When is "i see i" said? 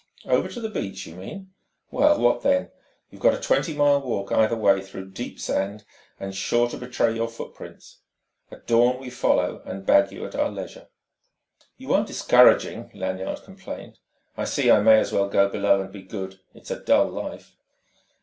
14.35-14.79